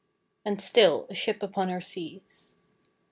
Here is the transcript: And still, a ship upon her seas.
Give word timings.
And 0.43 0.59
still, 0.59 1.05
a 1.11 1.13
ship 1.13 1.43
upon 1.43 1.69
her 1.69 1.79
seas. 1.79 2.55